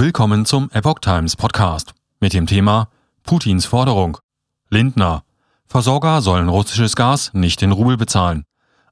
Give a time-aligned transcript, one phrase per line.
[0.00, 2.88] Willkommen zum Epoch Times Podcast mit dem Thema
[3.24, 4.18] Putins Forderung.
[4.70, 5.24] Lindner.
[5.66, 8.44] Versorger sollen russisches Gas nicht in Rubel bezahlen.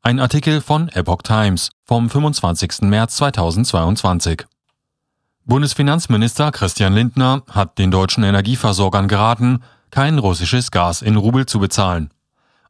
[0.03, 2.81] Ein Artikel von Epoch Times vom 25.
[2.81, 4.47] März 2022.
[5.45, 9.63] Bundesfinanzminister Christian Lindner hat den deutschen Energieversorgern geraten,
[9.93, 12.11] kein russisches Gas in Rubel zu bezahlen.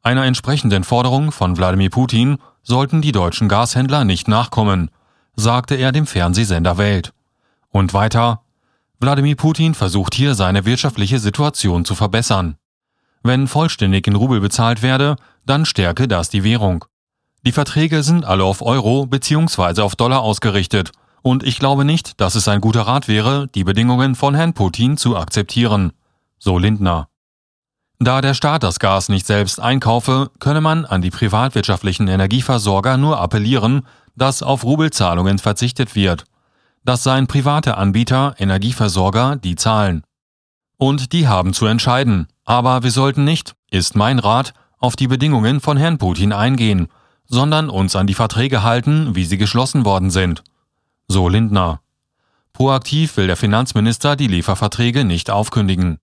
[0.03, 4.91] Einer entsprechenden Forderung von Wladimir Putin sollten die deutschen Gashändler nicht nachkommen,
[5.35, 7.13] sagte er dem Fernsehsender Welt.
[7.71, 8.41] Und weiter,
[8.99, 12.57] Wladimir Putin versucht hier seine wirtschaftliche Situation zu verbessern.
[13.23, 16.85] Wenn vollständig in Rubel bezahlt werde, dann stärke das die Währung.
[17.45, 19.81] Die Verträge sind alle auf Euro bzw.
[19.81, 20.91] auf Dollar ausgerichtet,
[21.21, 24.97] und ich glaube nicht, dass es ein guter Rat wäre, die Bedingungen von Herrn Putin
[24.97, 25.91] zu akzeptieren.
[26.39, 27.09] So Lindner.
[27.99, 33.19] Da der Staat das Gas nicht selbst einkaufe, könne man an die privatwirtschaftlichen Energieversorger nur
[33.19, 36.25] appellieren, dass auf Rubelzahlungen verzichtet wird.
[36.87, 40.03] Das seien private Anbieter, Energieversorger, die zahlen.
[40.77, 42.29] Und die haben zu entscheiden.
[42.45, 46.87] Aber wir sollten nicht, ist mein Rat, auf die Bedingungen von Herrn Putin eingehen,
[47.25, 50.45] sondern uns an die Verträge halten, wie sie geschlossen worden sind.
[51.09, 51.81] So Lindner.
[52.53, 55.97] Proaktiv will der Finanzminister die Lieferverträge nicht aufkündigen.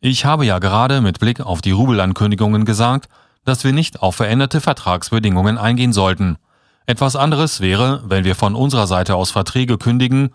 [0.00, 3.10] Ich habe ja gerade mit Blick auf die Rubelankündigungen gesagt,
[3.44, 6.38] dass wir nicht auf veränderte Vertragsbedingungen eingehen sollten.
[6.86, 10.34] Etwas anderes wäre, wenn wir von unserer Seite aus Verträge kündigen.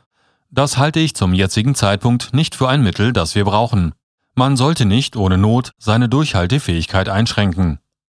[0.49, 3.93] Das halte ich zum jetzigen Zeitpunkt nicht für ein Mittel, das wir brauchen.
[4.33, 7.79] Man sollte nicht ohne Not seine Durchhaltefähigkeit einschränken.